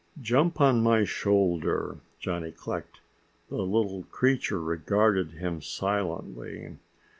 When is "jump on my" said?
0.19-1.03